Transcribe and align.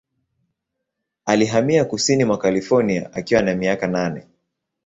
Alihamia 1.25 1.85
kusini 1.85 2.25
mwa 2.25 2.37
California 2.37 3.13
akiwa 3.13 3.41
na 3.41 3.55
miaka 3.55 3.87
minne. 3.87 4.27